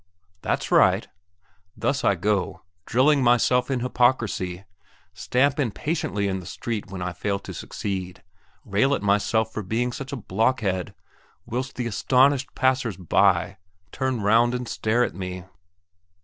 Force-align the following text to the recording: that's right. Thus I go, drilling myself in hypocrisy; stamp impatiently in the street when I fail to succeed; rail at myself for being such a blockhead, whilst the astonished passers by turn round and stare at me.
that's 0.41 0.71
right. 0.71 1.09
Thus 1.77 2.03
I 2.03 2.15
go, 2.15 2.63
drilling 2.87 3.23
myself 3.23 3.69
in 3.69 3.81
hypocrisy; 3.81 4.63
stamp 5.13 5.59
impatiently 5.59 6.27
in 6.27 6.39
the 6.39 6.47
street 6.47 6.89
when 6.89 7.03
I 7.03 7.13
fail 7.13 7.37
to 7.37 7.53
succeed; 7.53 8.23
rail 8.65 8.95
at 8.95 9.03
myself 9.03 9.53
for 9.53 9.61
being 9.61 9.91
such 9.91 10.11
a 10.11 10.15
blockhead, 10.15 10.95
whilst 11.45 11.75
the 11.75 11.85
astonished 11.85 12.55
passers 12.55 12.97
by 12.97 13.57
turn 13.91 14.21
round 14.21 14.55
and 14.55 14.67
stare 14.67 15.03
at 15.03 15.13
me. 15.13 15.45